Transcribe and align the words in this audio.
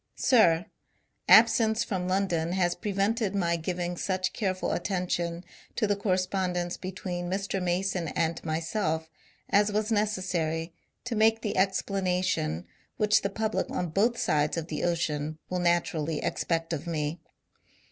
Sib,— 0.15 0.65
Absence 1.39 1.83
from 1.83 2.07
London 2.07 2.53
has 2.53 2.73
prevented 2.73 3.35
my 3.35 3.55
giving 3.55 3.95
such 3.97 4.33
careful 4.33 4.71
attention 4.71 5.43
to 5.75 5.85
the 5.85 5.95
correspondence 5.95 6.75
between 6.75 7.29
Mr. 7.29 7.61
Mason 7.61 8.07
and 8.07 8.43
myself 8.43 9.11
as 9.51 9.71
was 9.71 9.91
necessary 9.91 10.73
to 11.03 11.15
make 11.15 11.41
the 11.43 11.55
explanation 11.55 12.65
which 12.97 13.21
the 13.21 13.29
public 13.29 13.69
on 13.69 13.89
both 13.89 14.17
sides 14.17 14.57
of 14.57 14.69
the 14.69 14.83
ocean 14.83 15.37
will 15.51 15.59
naturaUy 15.59 16.19
ex 16.23 16.45
pect 16.45 16.73
of 16.73 16.87
me. 16.87 17.19